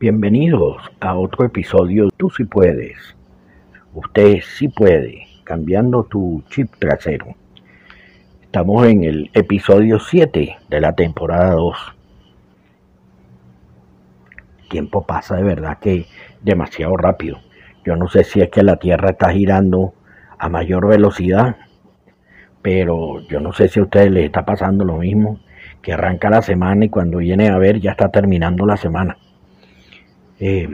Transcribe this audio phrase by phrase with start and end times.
[0.00, 3.16] Bienvenidos a otro episodio Tú sí puedes.
[3.92, 7.34] Usted sí puede, cambiando tu chip trasero.
[8.40, 11.76] Estamos en el episodio 7 de la temporada 2.
[14.62, 16.06] El tiempo pasa de verdad que
[16.42, 17.40] demasiado rápido.
[17.84, 19.94] Yo no sé si es que la Tierra está girando
[20.38, 21.56] a mayor velocidad,
[22.62, 25.40] pero yo no sé si a ustedes les está pasando lo mismo,
[25.82, 29.16] que arranca la semana y cuando viene a ver ya está terminando la semana
[30.40, 30.68] eh,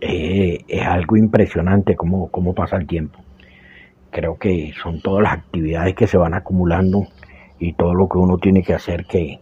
[0.00, 3.18] eh, es algo impresionante cómo, cómo pasa el tiempo.
[4.10, 7.06] Creo que son todas las actividades que se van acumulando
[7.58, 9.40] y todo lo que uno tiene que hacer que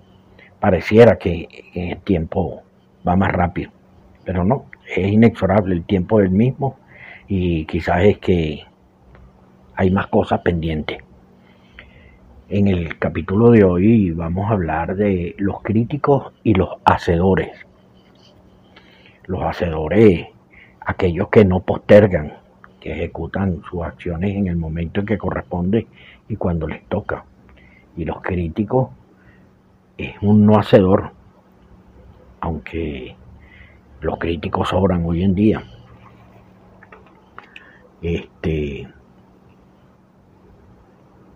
[0.60, 2.62] pareciera que el tiempo
[3.06, 3.70] va más rápido.
[4.24, 4.66] Pero no,
[4.96, 6.76] es inexorable, el tiempo es el mismo
[7.28, 8.64] y quizás es que
[9.76, 10.98] hay más cosas pendientes.
[12.48, 17.50] En el capítulo de hoy vamos a hablar de los críticos y los hacedores
[19.26, 20.26] los hacedores,
[20.80, 22.34] aquellos que no postergan,
[22.80, 25.86] que ejecutan sus acciones en el momento en que corresponde
[26.28, 27.24] y cuando les toca.
[27.96, 28.90] Y los críticos
[29.96, 31.12] es un no hacedor,
[32.40, 33.16] aunque
[34.00, 35.62] los críticos sobran hoy en día.
[38.02, 38.86] Este,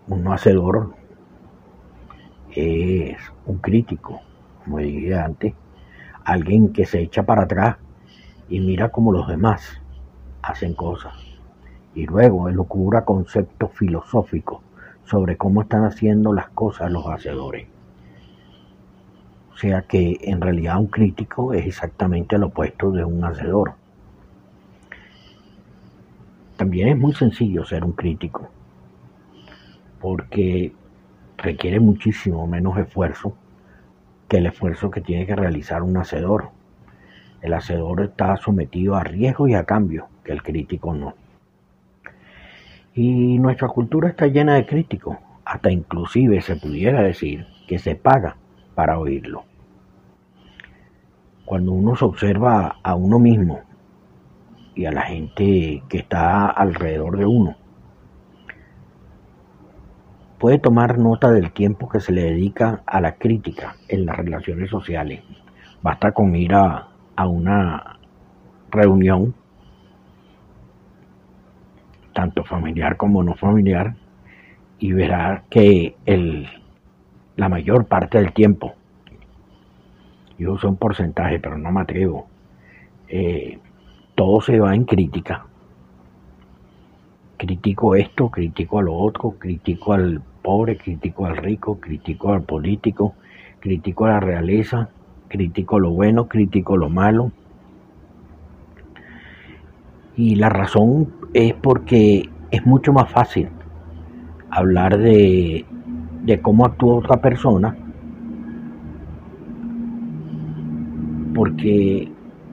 [0.08, 0.94] un no hacedor
[2.54, 4.20] es un crítico,
[4.64, 5.54] como dije antes,
[6.28, 7.76] alguien que se echa para atrás
[8.50, 9.80] y mira como los demás
[10.42, 11.14] hacen cosas.
[11.94, 14.60] Y luego elucubra conceptos filosóficos
[15.04, 17.66] sobre cómo están haciendo las cosas los hacedores.
[19.54, 23.72] O sea que en realidad un crítico es exactamente lo opuesto de un hacedor.
[26.58, 28.50] También es muy sencillo ser un crítico,
[29.98, 30.74] porque
[31.38, 33.34] requiere muchísimo menos esfuerzo
[34.28, 36.50] que el esfuerzo que tiene que realizar un hacedor.
[37.40, 41.14] El hacedor está sometido a riesgo y a cambio, que el crítico no.
[42.94, 48.36] Y nuestra cultura está llena de críticos, hasta inclusive se pudiera decir que se paga
[48.74, 49.44] para oírlo.
[51.44, 53.60] Cuando uno se observa a uno mismo
[54.74, 57.56] y a la gente que está alrededor de uno,
[60.38, 64.70] puede tomar nota del tiempo que se le dedica a la crítica en las relaciones
[64.70, 65.22] sociales.
[65.82, 66.88] Basta con ir a,
[67.26, 67.98] una
[68.70, 69.34] reunión,
[72.12, 73.96] tanto familiar como no familiar,
[74.78, 76.46] y verá que el,
[77.34, 78.74] la mayor parte del tiempo,
[80.38, 82.28] yo uso un porcentaje, pero no me atrevo,
[83.08, 83.58] eh,
[84.14, 85.48] todo se va en crítica
[87.38, 93.14] critico esto, critico a lo otro, critico al pobre, critico al rico, critico al político,
[93.60, 94.90] critico a la realeza,
[95.28, 97.32] critico lo bueno, critico lo malo.
[100.16, 103.48] Y la razón es porque es mucho más fácil
[104.50, 105.64] hablar de,
[106.22, 107.76] de cómo actúa otra persona,
[111.34, 112.10] porque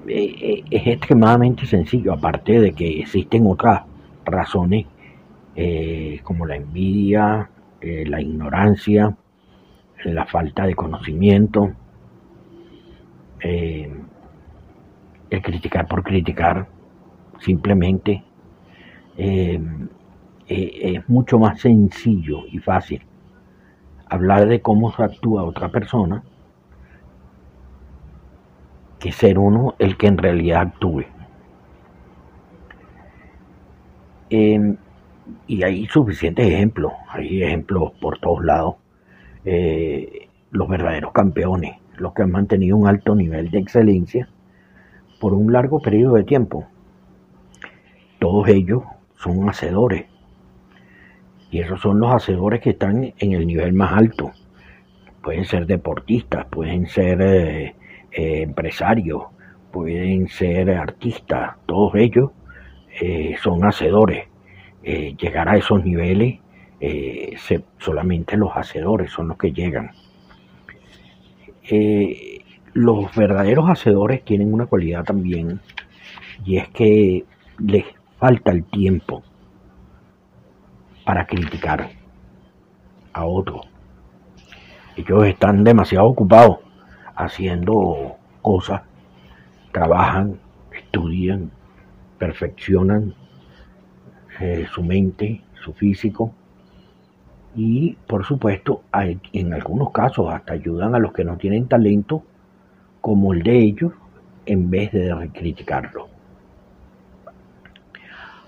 [0.08, 3.82] eh, eh, es extremadamente sencillo, aparte de que existen otras
[4.24, 4.86] razones
[5.56, 7.50] eh, como la envidia,
[7.86, 9.16] eh, la ignorancia,
[10.06, 11.72] la falta de conocimiento,
[13.40, 13.94] eh,
[15.30, 16.68] el criticar por criticar,
[17.40, 18.24] simplemente
[19.18, 23.02] es mucho más sencillo y fácil
[24.10, 26.24] hablar de cómo se actúa otra persona
[29.00, 31.06] que ser uno el que en realidad actúe.
[35.48, 38.76] Y hay suficientes ejemplos, hay ejemplos por todos lados.
[39.44, 44.28] Eh, los verdaderos campeones, los que han mantenido un alto nivel de excelencia
[45.20, 46.66] por un largo periodo de tiempo.
[48.20, 48.84] Todos ellos
[49.18, 50.06] son hacedores.
[51.52, 54.32] Y esos son los hacedores que están en el nivel más alto.
[55.22, 57.76] Pueden ser deportistas, pueden ser eh,
[58.12, 59.24] eh, empresarios,
[59.72, 62.32] pueden ser artistas, todos ellos
[63.42, 64.28] son hacedores.
[64.88, 66.38] Eh, llegar a esos niveles,
[66.80, 67.36] eh,
[67.80, 69.92] solamente los hacedores son los que llegan.
[72.74, 75.60] los verdaderos hacedores tienen una cualidad también
[76.46, 77.26] y es que
[77.58, 77.86] les
[78.20, 79.24] falta el tiempo
[81.04, 81.90] para criticar
[83.12, 83.66] a otros.
[84.96, 86.60] Ellos están demasiado ocupados
[87.16, 88.84] haciendo cosas,
[89.72, 90.40] trabajan,
[90.72, 91.50] estudian,
[92.20, 93.16] perfeccionan
[94.40, 96.34] eh, su mente, su físico
[97.56, 98.84] y por supuesto
[99.32, 102.24] en algunos casos hasta ayudan a los que no tienen talento
[103.00, 103.94] como el de ellos
[104.46, 106.10] en vez de criticarlo.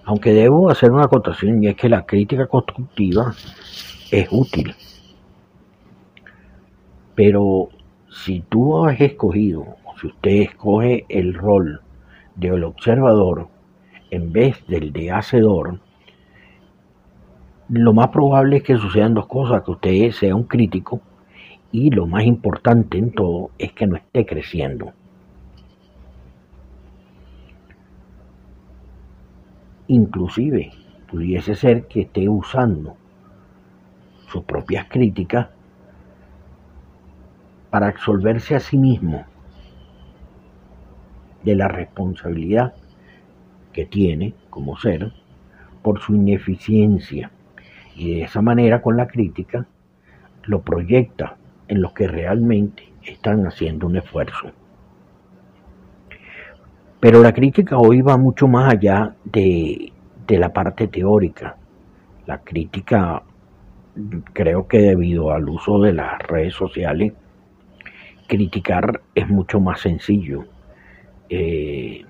[0.04, 3.34] Aunque debo hacer una acotación y es que la crítica constructiva
[4.12, 4.74] es útil.
[7.16, 7.70] Pero
[8.10, 11.82] si tú has escogido, si usted escoge el rol
[12.36, 13.50] del observador
[14.12, 15.80] en vez del de hacedor,
[17.70, 21.02] lo más probable es que sucedan dos cosas, que usted sea un crítico
[21.72, 24.94] y lo más importante en todo es que no esté creciendo.
[29.88, 30.72] Inclusive
[31.10, 32.96] pudiese ser que esté usando
[34.28, 35.48] sus propias críticas
[37.70, 39.26] para absolverse a sí mismo
[41.44, 42.74] de la responsabilidad
[43.78, 45.12] que tiene como ser
[45.84, 47.30] por su ineficiencia
[47.96, 49.68] y de esa manera con la crítica
[50.46, 51.38] lo proyecta
[51.68, 54.50] en los que realmente están haciendo un esfuerzo.
[57.00, 59.94] Pero la crítica hoy va mucho más allá de,
[60.26, 61.58] de la parte teórica.
[62.26, 63.22] La crítica,
[64.34, 67.14] creo que debido al uso de las redes sociales,
[68.28, 70.46] criticar es mucho más sencillo.
[71.30, 72.04] Eh,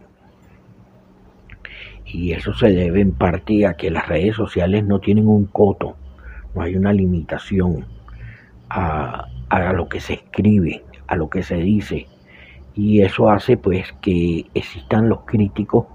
[2.11, 5.97] y eso se debe en parte a que las redes sociales no tienen un coto,
[6.55, 7.85] no hay una limitación
[8.69, 9.27] a,
[9.73, 12.07] lo que se escribe, a lo que se dice.
[12.75, 15.87] Y eso hace pues que existan los críticos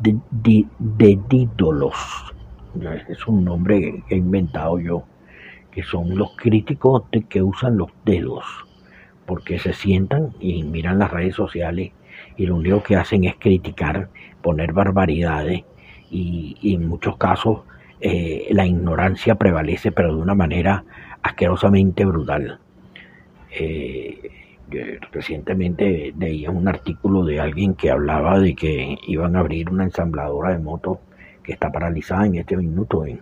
[0.00, 0.16] de,
[0.78, 1.18] de,
[3.08, 5.04] Es un nombre que he inventado yo,
[5.70, 8.44] que son los críticos que usan los dedos,
[9.26, 11.92] porque se sientan y miran las redes sociales
[12.36, 14.08] y lo único que hacen es criticar,
[14.42, 15.64] poner barbaridades
[16.10, 17.60] y, en muchos casos
[18.00, 20.84] eh, la ignorancia prevalece, pero de una manera
[21.22, 22.58] asquerosamente brutal.
[23.58, 24.30] Eh,
[25.12, 30.50] recientemente leía un artículo de alguien que hablaba de que iban a abrir una ensambladora
[30.50, 30.98] de motos
[31.42, 33.20] que está paralizada en este minuto en,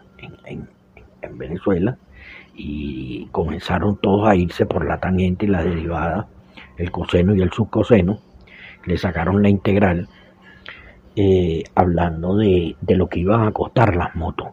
[1.23, 1.97] en Venezuela
[2.55, 6.29] y comenzaron todos a irse por la tangente y la derivada,
[6.77, 8.21] el coseno y el subcoseno,
[8.85, 10.09] le sacaron la integral
[11.15, 14.49] eh, hablando de, lo que iban a costar las motos,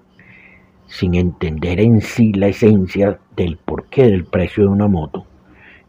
[0.88, 5.26] sin entender en sí la esencia del porqué del precio de una moto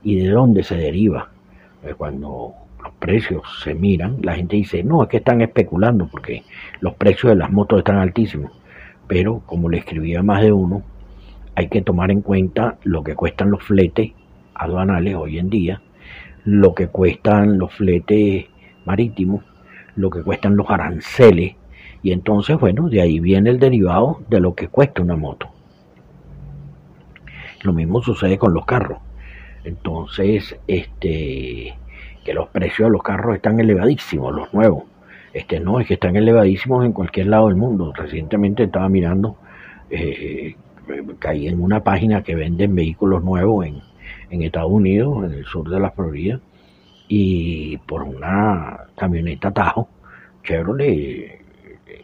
[0.03, 1.31] y de dónde se deriva.
[1.83, 2.53] Eh, cuando
[2.83, 6.45] los precios se miran, la gente dice, no, es que están especulando porque
[6.81, 8.53] los precios de las motos están altísimos.
[9.09, 10.83] Pero como le escribía más de uno,
[11.57, 14.13] hay que tomar en cuenta lo que cuestan los fletes
[14.55, 15.83] aduanales hoy en día
[16.45, 18.47] lo que cuestan los fletes
[18.85, 19.45] marítimos,
[19.97, 21.57] lo que cuestan los aranceles,
[22.03, 25.49] y entonces, bueno, de ahí viene el derivado de lo que cuesta una moto.
[27.63, 28.99] Lo mismo sucede con los carros.
[29.65, 31.77] Entonces, este,
[32.25, 34.85] que los precios de los carros están elevadísimos, los nuevos.
[35.35, 37.93] Este, no, es que están elevadísimos en cualquier lado del mundo.
[37.95, 39.37] Recientemente estaba mirando,
[39.91, 40.57] eh,
[41.19, 43.83] caí en una página que venden vehículos nuevos en,
[44.31, 46.41] en Estados Unidos, en el sur de la Florida,
[47.09, 49.89] y por una camioneta Tajo,
[50.45, 51.41] Chevrolet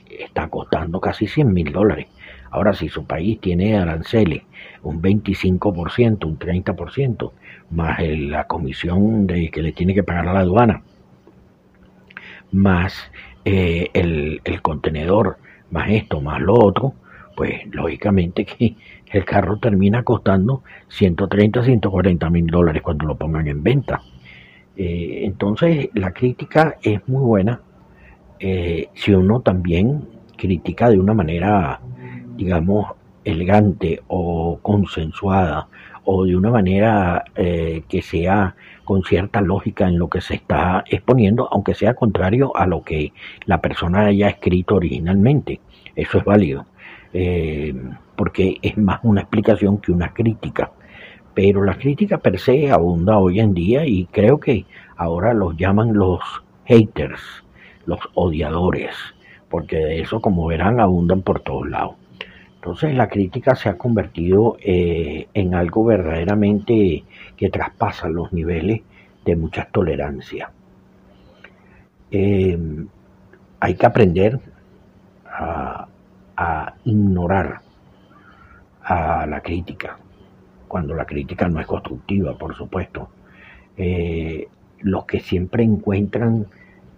[0.08, 2.08] está costando casi 100 mil dólares.
[2.50, 4.42] Ahora, si su país tiene aranceles
[4.82, 7.32] un 25%, un 30%,
[7.70, 10.82] más la comisión de, que le tiene que pagar a la aduana,
[12.52, 13.10] más
[13.44, 15.38] eh, el contenedor,
[15.70, 16.94] más esto, más lo otro,
[17.36, 18.74] pues lógicamente que
[19.12, 24.02] el carro termina costando 130, 140 mil dólares cuando lo pongan en venta.
[24.76, 27.60] Eh, entonces la crítica es muy buena
[28.40, 31.80] eh, si uno también critica de una manera,
[32.36, 32.86] digamos,
[33.24, 35.68] elegante o consensuada
[36.04, 40.84] o de una manera eh, que sea con cierta lógica en lo que se está
[40.88, 43.12] exponiendo, aunque sea contrario a lo que
[43.44, 45.60] la persona haya escrito originalmente.
[45.96, 46.66] Eso es válido.
[47.18, 47.74] Eh,
[48.14, 50.72] porque es más una explicación que una crítica.
[51.32, 54.66] Pero la crítica per se abunda hoy en día y creo que
[54.98, 56.20] ahora los llaman los
[56.66, 57.22] haters,
[57.86, 58.94] los odiadores,
[59.48, 61.94] porque de eso, como verán, abundan por todos lados.
[62.56, 67.02] Entonces la crítica se ha convertido eh, en algo verdaderamente
[67.34, 68.82] que traspasa los niveles
[69.24, 70.50] de mucha tolerancia.
[72.10, 72.58] Eh,
[73.60, 74.38] hay que aprender
[75.24, 75.88] a,
[76.36, 77.60] a ignorar
[78.82, 79.98] a la crítica,
[80.68, 83.08] cuando la crítica no es constructiva, por supuesto.
[83.76, 84.48] Eh,
[84.80, 86.46] los que siempre encuentran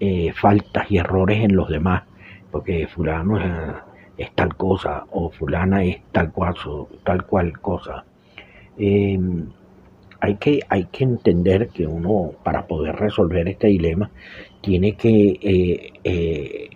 [0.01, 2.03] eh, faltas y errores en los demás,
[2.51, 3.39] porque fulano
[4.17, 6.55] es, tal cosa o fulana es tal cual,
[7.05, 8.05] tal cual cosa.
[8.77, 9.47] Em,
[10.21, 14.11] hay que, hay que entender que uno, para poder resolver este dilema,
[14.61, 15.39] tiene que,
[16.05, 16.71] eh,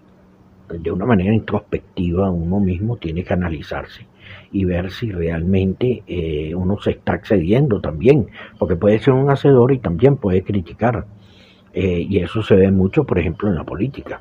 [0.78, 4.06] de una manera introspectiva, uno mismo tiene que analizarse
[4.50, 9.72] y ver si realmente eh, uno se está accediendo también, porque puede ser un hacedor
[9.72, 11.06] y también puede criticar.
[11.74, 14.20] y eso se ve mucho, por ejemplo, en la política.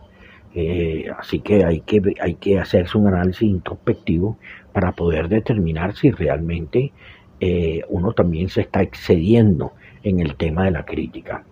[1.18, 4.38] así que hay, que hay que hacerse un análisis introspectivo
[4.74, 6.92] para poder determinar si realmente
[7.44, 11.44] eh, uno también se está excediendo en el tema de la crítica.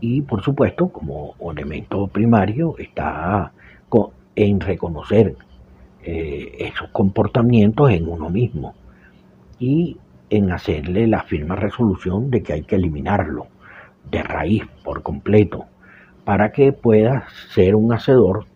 [0.00, 3.52] Y por supuesto, como elemento primario, está
[4.36, 5.36] en reconocer
[6.02, 8.74] eh, esos comportamientos en uno mismo
[9.58, 9.96] y
[10.28, 13.46] en hacerle la firme resolución de que hay que eliminarlo
[14.10, 15.66] de raíz por completo
[16.24, 18.46] para que pueda ser un hacedor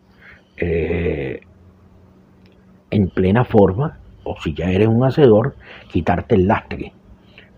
[0.57, 1.41] eh,
[2.91, 5.57] en plena forma o si ya eres un hacedor,
[5.91, 6.93] quitarte el lastre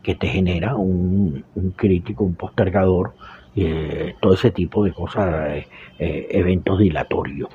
[0.02, 1.44] que te genera un,
[1.76, 3.14] crítico, un postergador,
[3.56, 5.66] eh, todo ese tipo de cosas, eh,
[5.98, 7.50] eh, eventos dilatorios.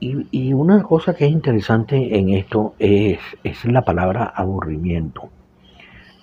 [0.00, 5.30] Y, una cosa que es interesante en esto es, es la palabra aburrimiento.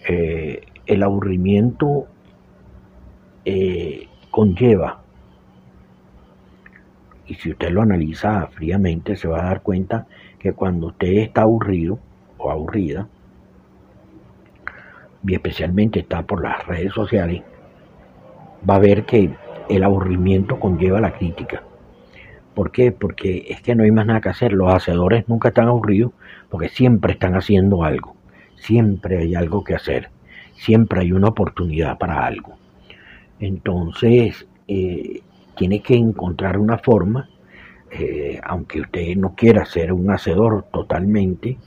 [0.05, 2.07] el aburrimiento
[4.31, 5.01] conlleva
[7.29, 10.07] y si usted lo analiza fríamente, se va a dar cuenta
[10.39, 11.99] que cuando usted está aburrido
[12.39, 13.07] o aburrida,
[15.25, 17.43] y especialmente está por las redes sociales,
[18.67, 19.29] va a ver que
[19.69, 21.63] el aburrimiento conlleva la crítica.
[22.53, 22.91] ¿Por qué?
[22.91, 24.51] Porque es que no hay más nada que hacer.
[24.51, 26.11] Los hacedores nunca están aburridos
[26.49, 28.15] porque siempre están haciendo algo.
[28.55, 30.09] Siempre hay algo que hacer.
[30.55, 32.57] Siempre hay una oportunidad para algo.
[33.39, 35.21] Entonces, eh,
[35.55, 37.29] tiene que encontrar una forma,
[37.91, 41.57] eh, aunque usted no quiera ser un hacedor totalmente,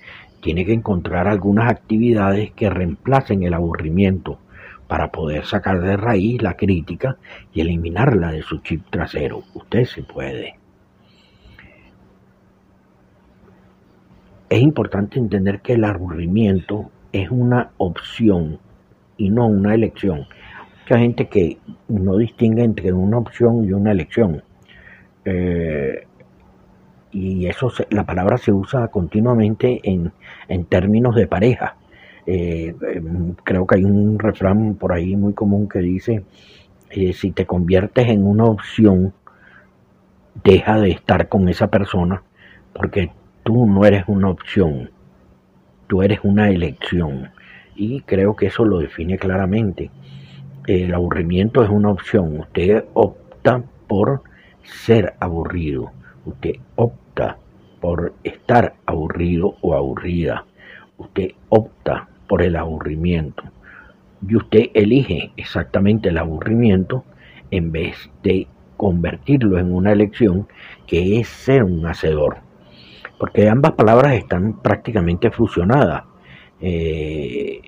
[0.42, 4.38] tiene que encontrar algunas actividades que reemplacen el aburrimiento
[4.88, 7.16] para poder sacar de raíz la crítica
[7.54, 9.44] y eliminarla de su chip trasero.
[9.54, 10.56] Usted se puede.
[14.50, 18.58] Es importante entender que el aburrimiento es una opción
[19.16, 20.26] y no una elección
[20.82, 21.58] mucha gente que
[21.88, 24.42] no distingue entre una opción y una elección.
[25.25, 26.06] Eh,
[27.12, 30.12] y eso la palabra se usa continuamente en,
[30.66, 31.76] términos de pareja.
[32.26, 36.25] Eh, em, creo que hay un refrán por ahí muy común que dice,
[36.90, 39.12] eh, si te conviertes en una opción,
[40.42, 42.23] deja de estar con esa persona,
[42.73, 43.11] porque
[43.42, 44.90] tú no eres una opción,
[45.87, 47.31] tú eres una elección.
[47.75, 49.90] Y creo que eso lo define claramente
[50.66, 52.40] el aburrimiento es una opción.
[52.40, 54.23] Usted opta por
[54.62, 55.90] ser aburrido.
[56.25, 57.01] Usted opta
[57.81, 60.47] por estar aburrido o aburrida.
[60.99, 63.42] Usted opta por el aburrimiento.
[64.26, 67.04] Y usted elige exactamente el aburrimiento
[67.50, 70.47] en vez de convertirlo en una elección
[70.87, 72.38] que es ser un hacedor.
[73.19, 76.04] Porque ambas palabras están prácticamente fusionadas.
[76.61, 77.61] Eh,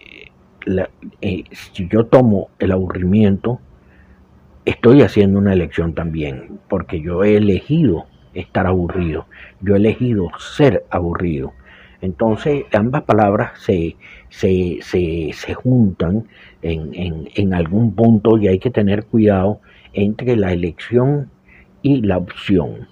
[1.20, 3.60] eh, si yo tomo el aburrimiento,
[4.64, 9.26] estoy haciendo una elección también, porque yo he elegido estar aburrido,
[9.60, 11.52] yo he elegido ser aburrido.
[12.00, 13.96] Entonces ambas palabras se,
[14.28, 16.26] se, se, juntan
[16.60, 19.60] en, en, algún punto y hay que tener cuidado
[19.94, 21.30] entre la elección
[21.80, 22.88] y la opción.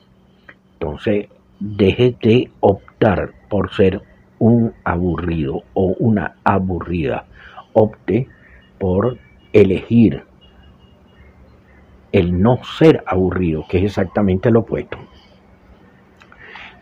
[0.75, 1.29] Entonces
[1.61, 4.01] deje de optar por ser
[4.39, 7.27] un aburrido o una aburrida
[7.75, 8.29] opte
[8.79, 9.19] por
[9.53, 10.25] elegir
[12.13, 14.99] el no ser aburrido, que es exactamente lo opuesto.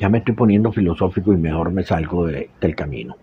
[0.00, 3.16] Ya me estoy poniendo filosófico y mejor me salgo del camino.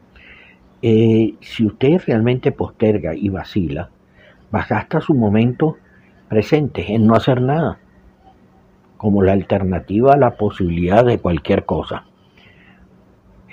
[0.83, 3.89] Eh, si usted realmente posterga y vacila,
[4.51, 5.77] hasta su momento
[6.29, 7.79] presente en no hacer nada,
[8.97, 12.05] como la alternativa a la posibilidad de cualquier cosa.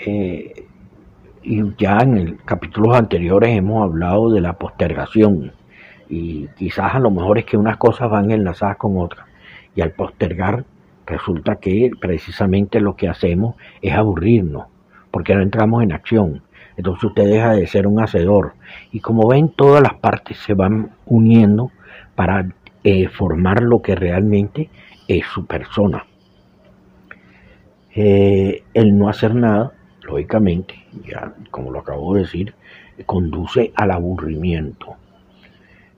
[0.04, 0.66] Eh,
[1.42, 5.52] y ya en el capítulos anteriores hemos hablado de la postergación
[6.10, 9.26] y quizás a lo mejor es que unas cosas van enlazadas con otras
[9.74, 10.64] y al postergar
[11.06, 14.66] resulta que precisamente lo que hacemos es aburrirnos
[15.10, 16.42] porque no entramos en acción.
[16.76, 18.54] Entonces usted deja de ser un hacedor.
[18.90, 21.70] Y como ven todas las partes se van uniendo
[22.16, 22.48] para
[22.82, 24.70] eh, formar lo que realmente
[25.06, 26.04] es su persona.
[27.94, 30.74] Eh, el no hacer nada lógicamente,
[31.08, 32.54] ya como lo acabo de decir,
[33.06, 34.96] conduce al aburrimiento.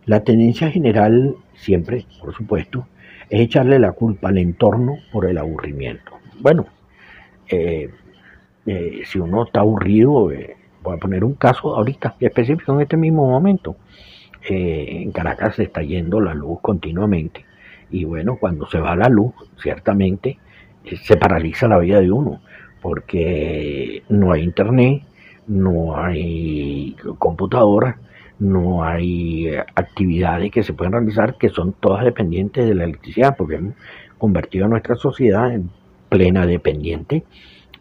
[0.05, 2.87] La tendencia general siempre, por supuesto,
[3.28, 6.12] es echarle la culpa al entorno por el aburrimiento.
[6.40, 6.66] Bueno,
[7.49, 7.90] eh,
[8.66, 12.97] eh, si uno está aburrido, eh, voy a poner un caso ahorita específico en este
[12.97, 13.76] mismo momento.
[14.49, 17.45] En Caracas se está yendo la luz continuamente
[17.90, 20.38] y bueno, cuando se va la luz, ciertamente
[21.02, 22.40] se paraliza la vida de uno
[22.80, 25.02] porque no hay internet,
[25.49, 27.99] no hay computadora,
[28.38, 33.37] no hay eh, actividades que se pueden realizar que son todas dependientes de la electricidad,
[33.37, 33.75] porque hemos
[34.19, 35.71] convertido a nuestra sociedad en
[36.09, 37.25] plena dependiente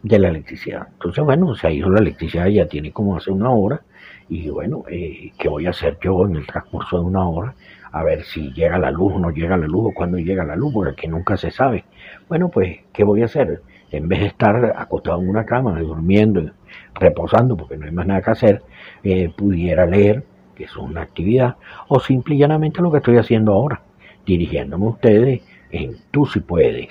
[0.02, 0.88] de la electricidad.
[0.92, 3.82] Entonces, bueno, se ha ido la electricidad, ya tiene como hace una hora,
[4.28, 7.54] y bueno, eh, ¿qué voy a hacer yo en el transcurso de una hora?
[7.92, 10.56] A ver si llega la luz o no llega la luz, o cuándo llega la
[10.56, 11.84] luz, porque aquí nunca se sabe.
[12.28, 13.62] Bueno, pues, ¿qué voy a hacer?
[13.90, 16.50] En vez de estar acostado en una cama, durmiendo,
[16.94, 18.62] reposando, porque no hay más nada que hacer,
[19.04, 20.24] eh, pudiera leer,
[20.56, 23.82] que es una actividad, o simple y llanamente lo que estoy haciendo ahora,
[24.24, 26.88] dirigiéndome a ustedes en Tú si puedes,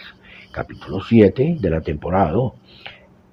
[0.51, 2.53] capítulo 7 de la temporada 2,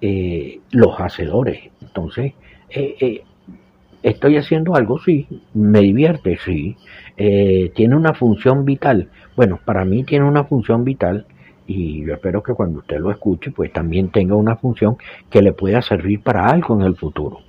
[0.00, 1.70] eh, los hacedores.
[1.80, 2.32] Entonces,
[2.70, 3.22] eh, eh,
[4.02, 6.76] estoy haciendo algo, sí, me divierte, sí,
[7.16, 9.10] tiene una función vital.
[9.36, 11.26] Bueno, para mí tiene una función vital
[11.66, 14.96] y yo espero que cuando usted lo escuche, pues también tenga una función
[15.30, 17.40] que le pueda servir para algo en el futuro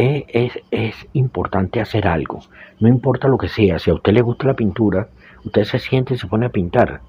[0.00, 2.40] es, es, importante hacer algo,
[2.78, 5.08] no importa lo que sea, si a usted le gusta la pintura,
[5.44, 7.00] usted se siente y se pone a pintar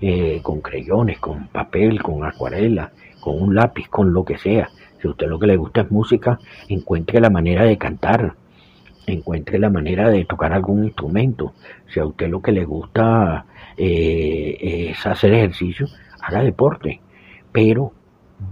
[0.00, 4.70] eh, con creyones, con papel, con acuarela, con un lápiz, con lo que sea.
[5.00, 6.38] Si a usted lo que le gusta es música,
[6.68, 8.34] encuentre la manera de cantar,
[9.06, 11.52] encuentre la manera de tocar algún instrumento.
[11.88, 15.86] Si a usted lo que le gusta eh, es hacer ejercicio,
[16.20, 17.00] haga deporte,
[17.52, 17.92] pero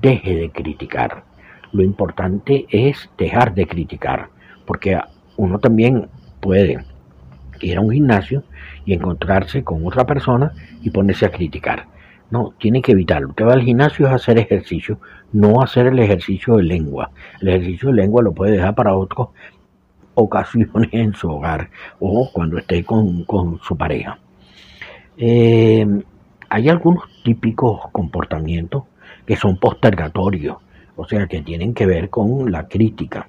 [0.01, 1.28] deje de criticar
[1.73, 4.31] lo importante es dejar de criticar,
[4.67, 4.99] porque
[5.37, 6.09] uno también
[6.41, 6.85] puede
[7.61, 8.45] ir a un gimnasio
[8.85, 11.87] y encontrarse con otra persona y ponerse a criticar.
[12.31, 13.29] No, tiene que evitarlo.
[13.31, 14.99] Usted va al gimnasio a hacer ejercicio,
[15.33, 17.11] no hacer el ejercicio de lengua.
[17.41, 19.29] El ejercicio de lengua lo puede dejar para otras
[20.15, 23.25] ocasiones en su hogar o cuando esté con,
[23.63, 24.19] su pareja.
[25.17, 25.87] Eh,
[26.51, 28.85] hay algunos típicos comportamientos
[29.25, 30.59] que son postergatorios
[30.99, 33.29] o sea que tienen que ver con la crítica.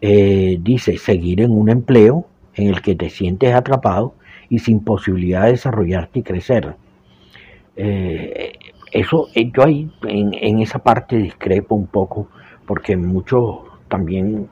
[0.00, 4.14] Eh, dice, seguir en un empleo en el que te sientes atrapado
[4.48, 6.76] y sin posibilidad de desarrollarte y crecer.
[7.74, 8.52] Eh,
[8.92, 12.28] eso, eh, yo ahí en, esa parte discrepo un poco,
[12.66, 14.48] porque mucho también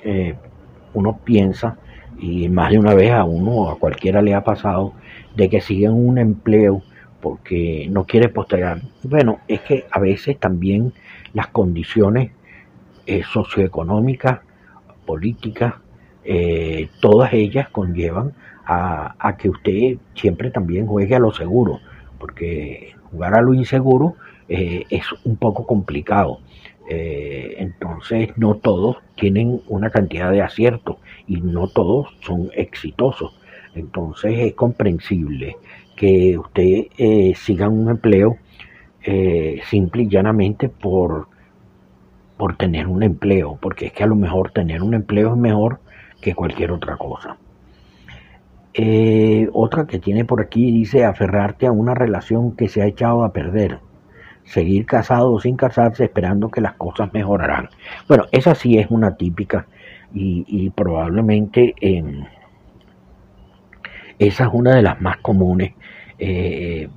[0.93, 1.79] uno piensa,
[2.19, 4.93] y más de una vez a uno o a cualquiera le ha pasado,
[5.37, 6.83] de que sigue en un empleo
[7.21, 8.83] porque no quiere postergar.
[9.05, 10.93] Bueno, es que a veces también
[11.35, 12.31] las condiciones
[13.07, 14.41] eh, socioeconómicas,
[15.05, 15.75] políticas,
[16.25, 18.33] eh, todas ellas conllevan
[18.65, 21.81] a, que usted siempre también juegue a lo seguro,
[22.19, 24.15] porque jugar a lo inseguro
[24.49, 26.41] eh, es un poco complicado.
[26.87, 33.39] entonces no todos tienen una cantidad de aciertos y no todos son exitosos.
[33.75, 35.57] Entonces es comprensible
[35.97, 38.39] que usted siga un empleo
[39.05, 41.29] eh, simple y llanamente por,
[42.39, 45.81] por tener un empleo, porque es que a lo mejor tener un empleo es mejor
[46.23, 47.37] que cualquier otra cosa.
[48.73, 53.25] Eh, otra que tiene por aquí dice aferrarte a una relación que se ha echado
[53.25, 53.79] a perder.
[54.45, 57.69] Seguir casado o sin casarse esperando que las cosas mejorarán.
[58.09, 59.67] Bueno, esa sí es una típica
[60.13, 62.25] y, probablemente em,
[64.19, 65.73] esa es una de las más comunes.
[66.19, 66.89] Eh,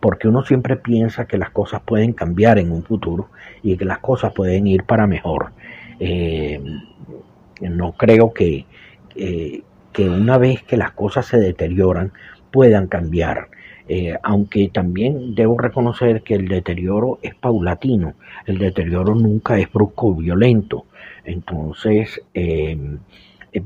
[0.00, 3.28] porque uno siempre piensa que las cosas pueden cambiar en un futuro
[3.62, 5.52] y que las cosas pueden ir para mejor.
[6.00, 6.60] Eh,
[7.60, 8.66] no creo que,
[9.14, 12.12] que una vez que las cosas se deterioran
[12.50, 13.48] puedan cambiar.
[13.88, 20.08] Eh, aunque también debo reconocer que el deterioro es paulatino, el deterioro nunca es brusco
[20.08, 20.84] o violento.
[21.24, 22.76] Entonces, eh,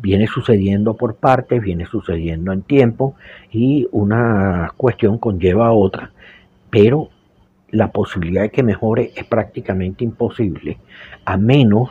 [0.00, 3.14] viene sucediendo por partes, viene sucediendo en tiempo
[3.50, 6.12] y una cuestión conlleva a otra
[6.72, 7.10] pero
[7.70, 10.78] la posibilidad de que mejore es prácticamente imposible,
[11.26, 11.90] a menos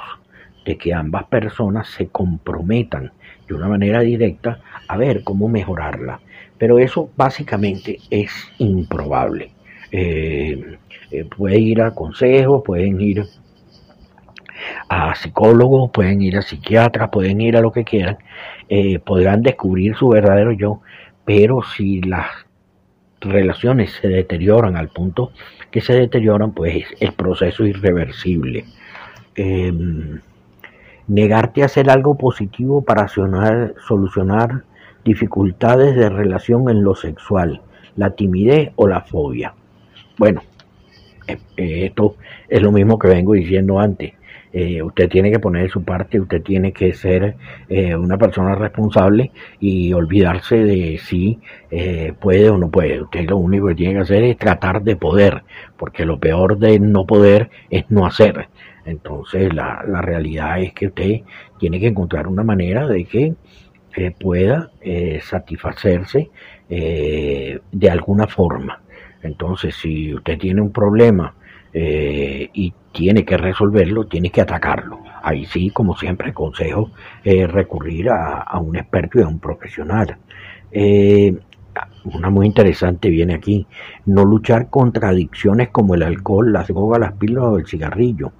[0.66, 3.12] de que ambas personas se comprometan
[3.48, 6.20] de una manera directa a ver cómo mejorarla.
[6.58, 9.52] Pero eso básicamente es improbable.
[9.92, 10.78] Eh,
[11.12, 13.24] eh, pueden ir a consejos, pueden ir
[14.90, 18.18] a psicólogos, pueden ir a psiquiatras, pueden ir a lo que quieran,
[18.70, 20.82] eh, podrán descubrir su verdadero yo,
[21.26, 22.28] pero si las
[23.20, 25.32] relaciones se deterioran al punto
[25.70, 28.66] que se deterioran, pues el proceso irreversible.
[29.36, 30.20] Em,
[31.08, 34.64] negarte a hacer algo positivo para solucionar
[35.04, 37.62] dificultades de relación en lo sexual,
[37.96, 39.54] la timidez o la fobia.
[40.18, 40.42] Bueno,
[41.28, 41.38] eh,
[41.86, 42.16] esto
[42.50, 44.14] es lo mismo que vengo diciendo antes.
[44.54, 47.38] Eh, usted tiene que poner su parte, usted tiene que ser
[47.70, 53.02] eh, una persona responsable y olvidarse de si eh, puede o no puede.
[53.02, 55.44] Usted lo único que tiene que hacer es tratar de poder,
[55.78, 58.50] porque lo peor de no poder es no hacer.
[58.86, 61.22] Entonces la, la realidad es que usted
[61.58, 63.36] tiene que encontrar una manera de que
[64.20, 64.72] pueda
[65.22, 66.30] satisfacerse
[66.70, 68.82] de alguna forma.
[69.22, 71.36] Entonces, si usted tiene un problema
[71.74, 75.00] eh, y tiene que resolverlo, tiene que atacarlo.
[75.24, 76.92] Ahí sí, como siempre, consejo
[77.24, 80.18] eh, recurrir a, un experto y a un profesional.
[80.72, 81.34] Eh,
[82.04, 83.68] una muy interesante viene aquí,
[84.06, 88.34] no luchar contra adicciones como el alcohol, las drogas, las píldoras o el cigarrillo.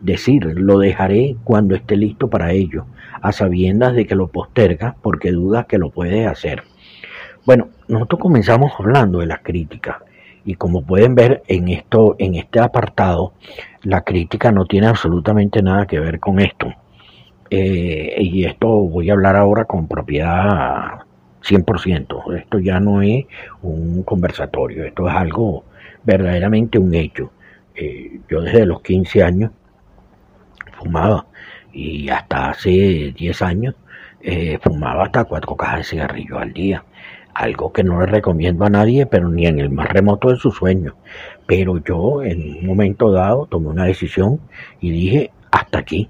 [0.00, 2.86] Decir, lo dejaré cuando esté listo para ello,
[3.22, 6.62] a sabiendas de que lo posterga porque duda que lo puede hacer.
[7.44, 10.02] Bueno, nosotros comenzamos hablando de la crítica
[10.46, 13.32] y como pueden ver en esto, en este apartado,
[13.82, 16.72] la crítica no tiene absolutamente nada que ver con esto.
[17.50, 21.00] Eh, y esto voy a hablar ahora con propiedad
[21.42, 22.38] 100%.
[22.38, 23.26] Esto ya no es
[23.62, 25.64] un conversatorio, esto es algo
[26.04, 27.32] verdaderamente un hecho.
[27.74, 29.50] Eh, yo desde los 15 años
[30.78, 31.26] fumaba
[31.72, 33.74] y hasta hace 10 años
[34.20, 36.84] eh, fumaba hasta cuatro cajas de cigarrillos al día
[37.36, 40.54] algo que no le recomiendo a nadie, pero ni en el más remoto de sus
[40.54, 40.94] sueños.
[41.46, 44.40] Pero yo en un momento dado tomé una decisión
[44.80, 46.08] y dije, hasta aquí.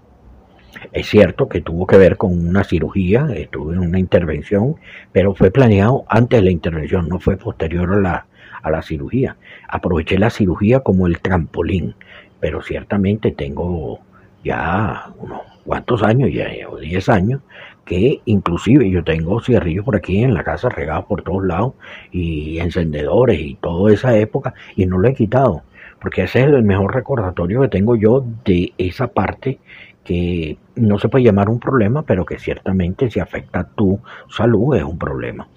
[0.93, 4.77] Es cierto que tuvo que ver con una cirugía, estuve en una intervención,
[5.11, 8.27] pero fue planeado antes de la intervención, no fue posterior a la,
[8.63, 9.37] a la cirugía.
[9.69, 11.97] Aproveché la cirugía como el trampolín,
[12.39, 13.99] pero ciertamente tengo
[14.45, 16.47] ya unos cuantos años, ya
[16.81, 17.41] 10 años,
[17.87, 21.75] que inclusive yo tengo cigarrillos por aquí en la casa regados por todos lados
[22.11, 25.63] y encendedores y toda esa época y no lo he quitado
[26.01, 29.61] porque ese es el mejor recordatorio que tengo yo de esa parte
[30.05, 34.77] que no se puede llamar un problema pero que ciertamente si afecta a tu salud
[34.77, 35.49] es un problema.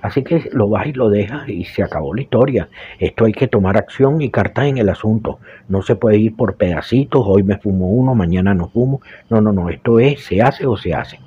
[0.00, 2.68] Así que lo vas y lo dejas y se acabó la historia.
[3.00, 5.40] Esto hay que tomar acción y cartas en el asunto.
[5.68, 9.00] No se puede ir por pedacitos hoy me fumo uno mañana no fumo.
[9.28, 11.18] No no no esto es se hace o se hace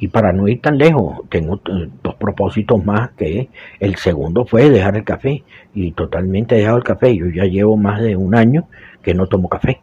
[0.00, 1.60] y para no ir tan lejos, tengo
[2.02, 6.84] dos propósitos más, que el segundo fue dejar el café, y totalmente he dejado el
[6.84, 7.14] café.
[7.14, 8.66] Yo ya llevo más de un año
[9.02, 9.80] que no tomo café.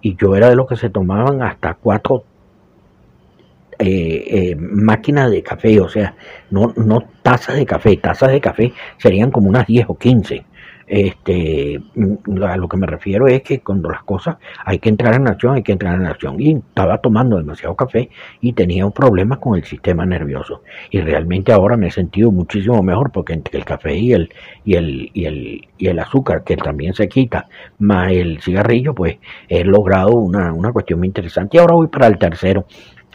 [0.00, 2.24] Y yo era de los que se tomaban hasta cuatro
[3.78, 6.14] eh, eh, máquinas de café, o sea,
[6.50, 10.46] no, no tazas de café, tazas de café serían como unas 10 o 15.
[10.86, 15.14] Este, mm, a lo que me refiero es que cuando las cosas hay que entrar
[15.14, 16.40] en acción, hay que entrar en acción.
[16.40, 20.62] Y estaba tomando demasiado café y tenía un problema con el sistema nervioso.
[20.90, 24.30] Y realmente ahora me he sentido muchísimo mejor porque entre el café y el,
[24.64, 29.18] y el, y el, y el azúcar, que también se quita, más el cigarrillo, pues
[29.48, 31.56] he logrado una, una cuestión muy interesante.
[31.56, 32.66] Y ahora voy para el tercero,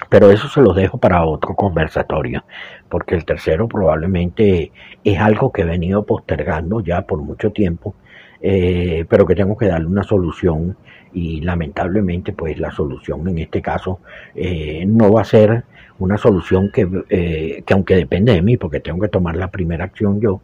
[0.09, 2.43] pero eso se lo dejo para otro conversatorio,
[2.89, 4.71] porque el tercero probablemente
[5.03, 7.95] es algo que he venido postergando ya por mucho tiempo,
[8.41, 10.77] eh, pero que tengo que darle una solución
[11.13, 13.99] y lamentablemente pues la solución en este caso
[14.35, 15.63] eh, no va a ser
[15.99, 19.85] una solución que, eh, que, aunque depende de mí, porque tengo que tomar la primera
[19.85, 20.41] acción yo,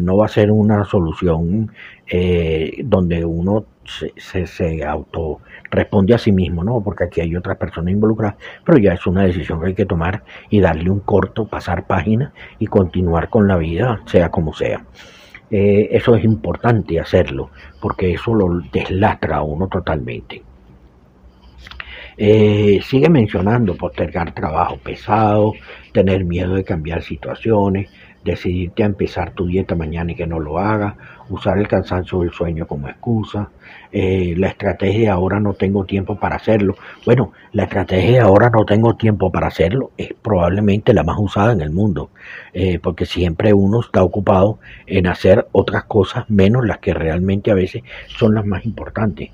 [0.00, 1.70] no va a ser una solución
[2.82, 5.40] donde uno se, se auto
[5.72, 6.80] responde a sí mismo, ¿no?
[6.82, 10.22] Porque aquí hay otras personas involucradas, pero ya es una decisión que hay que tomar
[10.50, 14.84] y darle un corto, pasar página y continuar con la vida, sea como sea.
[15.50, 20.42] Eh, eso es importante hacerlo, porque eso lo deslastra a uno totalmente.
[22.16, 25.54] Eh, sigue mencionando postergar trabajo pesado,
[25.92, 27.90] tener miedo de cambiar situaciones,
[28.22, 30.96] decidirte a empezar tu dieta mañana y que no lo haga,
[31.34, 33.48] usar el cansancio del sueño como excusa,
[33.90, 36.76] eh, la estrategia ahora no tengo tiempo para hacerlo.
[37.04, 41.60] Bueno, la estrategia ahora no tengo tiempo para hacerlo es probablemente la más usada en
[41.60, 42.10] el mundo,
[42.52, 47.54] eh, porque siempre uno está ocupado en hacer otras cosas menos las que realmente a
[47.54, 49.30] veces son las más importantes.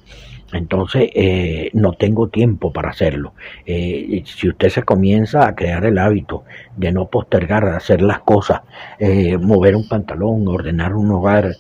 [0.53, 3.35] Entonces, eh, no tengo tiempo para hacerlo.
[3.67, 6.45] Eh, si usted se comienza a crear el hábito
[6.77, 8.63] de no postergar, hacer las cosas,
[8.99, 11.57] eh, mover un pantalón, ordenar un hogar,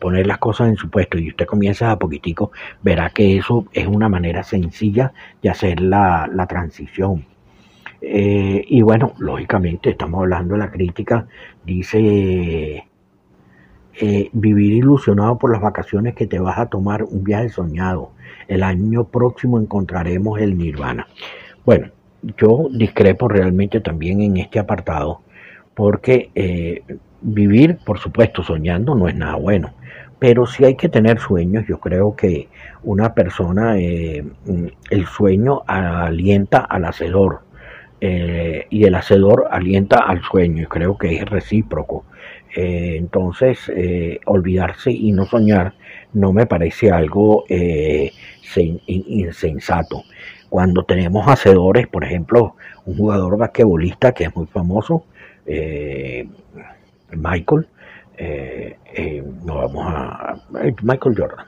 [0.00, 2.50] poner las cosas en su puesto, y usted comienza a poquitico,
[2.82, 7.24] verá que eso es una manera sencilla de hacer la, la transición.
[8.00, 11.26] y bueno, lógicamente estamos hablando de la crítica,
[11.64, 12.84] dice
[14.32, 18.12] vivir ilusionado por las vacaciones que te vas a tomar, un viaje soñado
[18.48, 21.06] el año próximo encontraremos el nirvana.
[21.64, 21.90] Bueno,
[22.36, 25.20] yo discrepo realmente también en este apartado,
[25.74, 26.82] porque eh,
[27.20, 29.72] vivir, por supuesto, soñando no es nada bueno,
[30.18, 31.64] pero si hay que tener sueños.
[31.68, 32.48] Yo creo que
[32.82, 34.24] una persona, eh,
[34.90, 37.42] el sueño alienta al hacedor
[38.00, 40.62] eh, y el hacedor alienta al sueño.
[40.62, 42.04] Y creo que es recíproco.
[42.54, 43.58] Eh, entonces,
[44.26, 45.74] olvidarse y no soñar
[46.12, 47.44] no me parece algo
[48.86, 50.04] insensato.
[50.48, 52.56] Cuando tenemos hacedores, por ejemplo,
[52.86, 55.04] un jugador basquetbolista que es muy famoso,
[57.10, 57.66] Michael,
[58.18, 60.40] eh, eh, no vamos a,
[60.82, 61.46] Michael Jordan.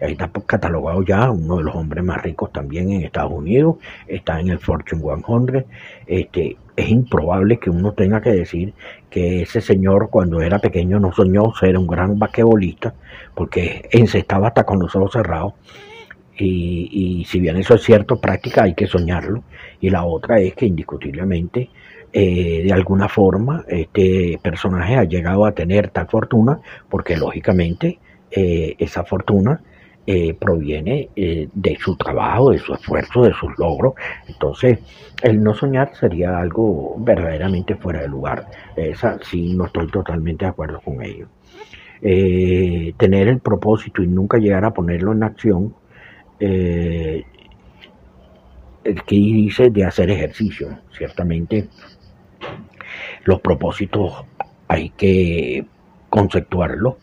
[0.00, 4.40] Ahí está catalogado ya uno de los hombres más ricos también en Estados Unidos, está
[4.40, 5.66] en el Fortune 100.
[6.06, 8.74] Este, es improbable que uno tenga que decir
[9.10, 12.94] que ese señor cuando era pequeño no soñó ser un gran basquetbolista,
[13.34, 15.54] porque encestaba hasta con los ojos cerrados.
[16.36, 19.42] Y, y si bien eso es cierto, práctica hay que soñarlo.
[19.80, 21.70] Y la otra es que indiscutiblemente
[22.12, 26.58] eh, de alguna forma este personaje ha llegado a tener tal fortuna
[26.88, 27.98] porque lógicamente
[28.30, 29.60] eh, esa fortuna
[30.10, 33.92] eh, proviene de su trabajo, de su esfuerzo, de sus logros.
[34.26, 34.78] Entonces,
[35.22, 38.46] el no soñar sería algo verdaderamente fuera de lugar.
[38.74, 41.28] Esa sí no estoy totalmente de acuerdo con ello.
[42.00, 45.74] tener el propósito y nunca llegar a ponerlo en acción,
[46.40, 47.24] el
[48.82, 51.68] que dice de hacer ejercicio, ciertamente
[53.24, 54.24] los propósitos
[54.68, 55.66] hay que
[56.08, 56.94] conceptuarlos,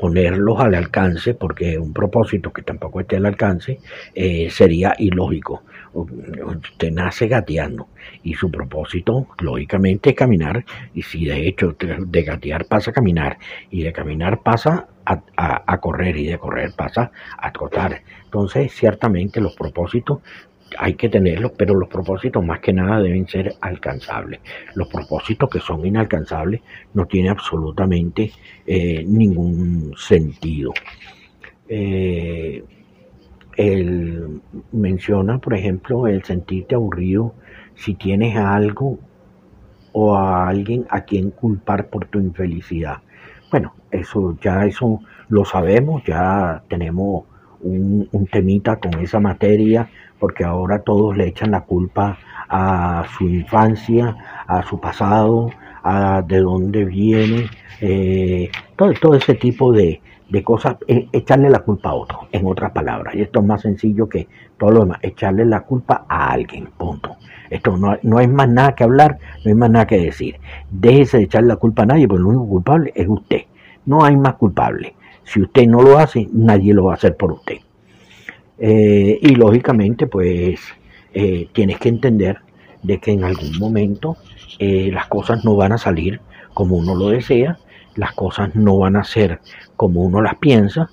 [0.00, 3.80] ponerlos al alcance, porque un propósito que tampoco esté al alcance
[4.14, 5.62] eh, sería ilógico.
[5.92, 7.88] Usted nace gateando
[8.22, 10.64] y su propósito, lógicamente, es caminar.
[10.94, 13.38] Y si de hecho de gatear pasa a caminar
[13.70, 15.22] y de caminar pasa a,
[15.66, 18.02] a correr y de correr pasa a trotar.
[18.24, 20.20] Entonces, ciertamente los propósitos
[20.78, 24.40] hay que tenerlos, pero los propósitos más que nada deben ser alcanzables.
[24.74, 26.60] Los propósitos que son inalcanzables
[26.94, 28.32] no tienen absolutamente
[28.66, 30.72] eh, ningún sentido.
[31.68, 32.62] Eh,
[33.56, 34.40] él
[34.72, 37.34] menciona, por ejemplo, el sentirte aburrido
[37.74, 38.98] si tienes a algo
[39.92, 42.98] o a alguien a quien culpar por tu infelicidad.
[43.50, 47.24] Bueno, eso ya eso lo sabemos, ya tenemos
[47.62, 52.18] un, temita con esa materia porque ahora todos le echan la culpa
[52.48, 55.50] a su infancia, a su pasado,
[55.82, 57.48] a de dónde viene,
[57.80, 60.00] eh, todo, todo, ese tipo de,
[60.44, 63.14] cosas, eh, echarle la culpa a otro, en otras palabras.
[63.14, 67.16] Y esto es más sencillo que todo lo demás, echarle la culpa a alguien, punto.
[67.48, 70.36] Esto no, no hay más nada que hablar, no hay más nada que decir.
[70.70, 73.42] Déjese de echarle la culpa a nadie, porque el único culpable es usted.
[73.86, 74.94] No hay más culpable.
[75.30, 77.58] Si usted no lo hace, nadie lo va a hacer por usted.
[78.58, 80.58] Eh, y lógicamente, pues
[81.14, 82.38] eh, tienes que entender
[82.82, 84.16] de que en algún momento
[84.58, 86.20] eh, las cosas no van a salir
[86.52, 87.60] como uno lo desea,
[87.94, 89.38] las cosas no van a ser
[89.76, 90.90] como uno las piensa,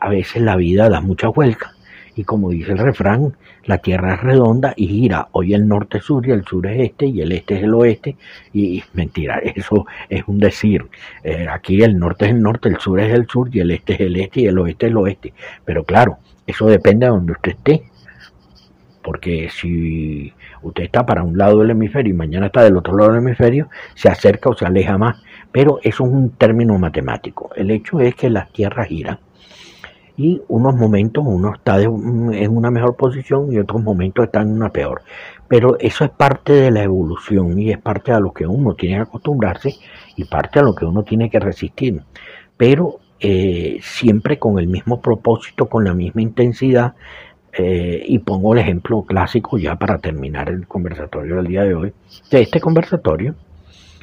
[0.00, 1.72] a veces la vida da muchas vueltas
[2.14, 6.04] y como dice el refrán, la tierra es redonda y gira, hoy el norte es
[6.04, 8.16] sur y el sur es este y el este es el oeste
[8.52, 10.86] y mentira, eso es un decir,
[11.50, 14.00] aquí el norte es el norte, el sur es el sur y el este es
[14.00, 15.32] el este y el oeste es el oeste,
[15.64, 17.82] pero claro, eso depende de donde usted esté.
[19.02, 23.10] Porque si usted está para un lado del hemisferio y mañana está del otro lado
[23.12, 25.20] del hemisferio, se acerca o se aleja más.
[25.50, 27.50] Pero eso es un término matemático.
[27.56, 29.18] El hecho es que la Tierra gira
[30.22, 34.70] y unos momentos uno está en una mejor posición y otros momentos está en una
[34.70, 35.02] peor.
[35.48, 38.96] Pero eso es parte de la evolución y es parte a lo que uno tiene
[38.96, 39.74] que acostumbrarse
[40.16, 42.02] y parte a lo que uno tiene que resistir.
[42.56, 46.94] Pero eh, siempre con el mismo propósito, con la misma intensidad.
[47.54, 51.92] Eh, y pongo el ejemplo clásico ya para terminar el conversatorio del día de hoy.
[52.30, 53.34] De este conversatorio,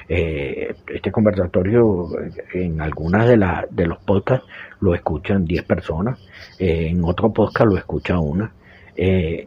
[0.09, 2.09] eh, este conversatorio
[2.53, 3.37] en algunas de,
[3.69, 4.47] de los podcasts
[4.81, 6.19] lo escuchan 10 personas,
[6.57, 8.51] en otro podcast lo escucha una.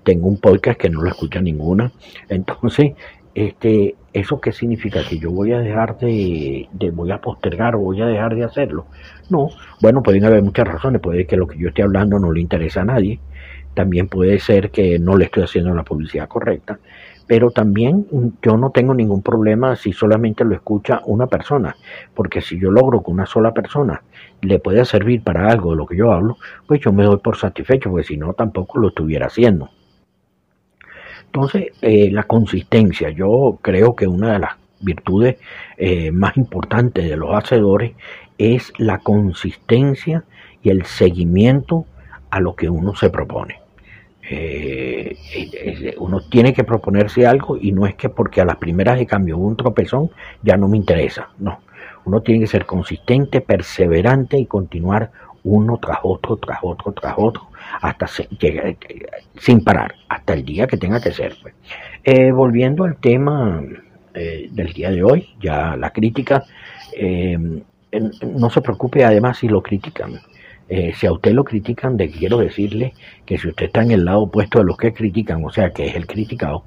[0.02, 1.92] tengo un podcast que no lo escucha ninguna.
[2.28, 2.92] Entonces,
[3.34, 5.00] este, ¿eso qué significa?
[5.08, 8.86] ¿Que yo voy a dejar de, voy a postergar voy a dejar de hacerlo?
[9.30, 9.48] No,
[9.80, 12.82] bueno, pueden haber muchas razones, puede que lo que yo esté hablando no le interesa
[12.82, 13.20] a nadie,
[13.74, 16.78] también puede ser que no le estoy haciendo la publicidad correcta,
[17.26, 18.06] pero también
[18.42, 21.76] yo no tengo ningún problema si solamente lo escucha una persona,
[22.14, 24.02] porque si yo logro que una sola persona
[24.40, 27.36] le pueda servir para algo de lo que yo hablo, pues yo me doy por
[27.36, 29.70] satisfecho, porque si no tampoco lo estuviera haciendo.
[31.26, 35.36] Entonces, eh, la consistencia, yo creo que una de las virtudes
[35.78, 37.92] eh, más importantes de los hacedores
[38.36, 40.24] es la consistencia
[40.62, 41.86] y el seguimiento
[42.30, 43.61] a lo que uno se propone.
[44.30, 45.16] Eh,
[45.98, 49.36] uno tiene que proponerse algo y no es que porque a las primeras de cambio
[49.36, 50.10] un tropezón
[50.42, 51.60] ya no me interesa, no.
[52.04, 55.10] Uno tiene que ser consistente, perseverante y continuar
[55.44, 57.48] uno tras otro, tras otro, tras otro,
[57.80, 61.36] hasta sin parar, hasta el día que tenga que ser.
[61.40, 61.54] Pues.
[62.04, 63.62] Eh, volviendo al tema
[64.14, 66.44] eh, del día de hoy, ya la crítica,
[66.96, 67.38] eh,
[68.22, 70.20] no se preocupe además si lo critican.
[70.94, 72.94] Si a usted lo critican, de quiero decirle
[73.26, 75.86] que si usted está en el lado opuesto de los que critican, o sea, que
[75.86, 76.64] es el criticado,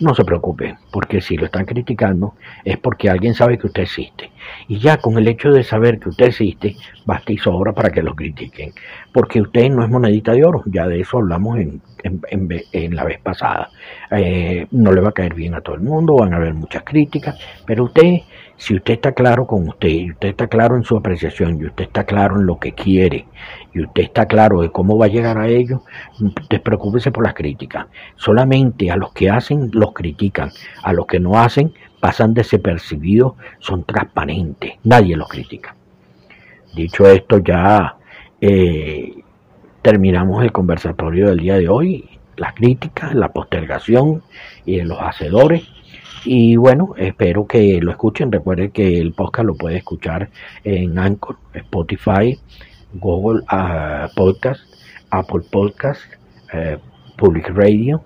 [0.00, 2.34] no se preocupe, porque si lo están criticando
[2.64, 4.30] es porque alguien sabe que usted existe.
[4.68, 8.02] Y ya con el hecho de saber que usted existe, basta y sobra para que
[8.02, 8.72] lo critiquen.
[9.12, 13.20] Porque usted no es monedita de oro, ya de eso hablamos en, en, la vez
[13.20, 13.70] pasada.
[14.10, 16.82] Eh, no le va a caer bien a todo el mundo, van a haber muchas
[16.84, 18.20] críticas, pero usted,
[18.56, 21.84] si usted está claro con usted, y usted está claro en su apreciación, y usted
[21.84, 23.26] está claro en lo que quiere,
[23.72, 25.82] y usted está claro de cómo va a llegar a ello,
[26.48, 27.86] despreocúpese por las críticas.
[28.16, 30.50] Solamente a los que hacen los critican,
[30.82, 35.74] a los que no hacen pasan desapercibidos, son transparentes, nadie los critica.
[36.74, 37.96] Dicho esto, ya
[38.40, 39.14] eh,
[39.82, 44.22] terminamos el conversatorio del día de hoy, las críticas, la postergación
[44.64, 45.64] y los hacedores.
[46.24, 48.32] Y bueno, espero que lo escuchen.
[48.32, 50.30] Recuerden que el podcast lo puede escuchar
[50.64, 52.38] en Anchor, Spotify,
[52.94, 54.62] Google uh, Podcast,
[55.10, 56.00] Apple Podcast,
[56.52, 56.78] eh,
[57.16, 58.02] Public Radio.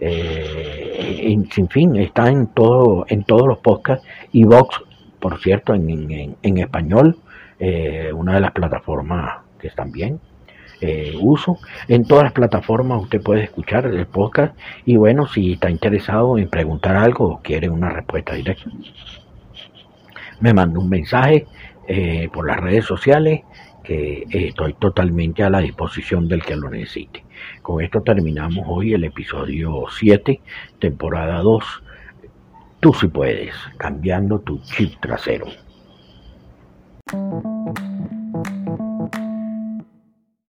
[0.00, 4.80] Eh, sin fin, está en todo, en todos los podcasts y Vox,
[5.18, 7.18] por cierto, en, en, español,
[7.58, 10.20] eh, una de las plataformas que están bien.
[11.20, 16.38] Uso en todas las plataformas usted puede escuchar el podcast y bueno si está interesado
[16.38, 18.70] en preguntar algo o quiere una respuesta directa
[20.40, 21.46] me manda un mensaje
[22.32, 23.40] por las redes sociales
[23.88, 27.24] que estoy totalmente a la disposición del que lo necesite.
[27.62, 30.42] Con esto terminamos hoy el episodio 7,
[30.78, 31.64] temporada 2.
[32.80, 35.46] Tú si puedes, cambiando tu chip trasero.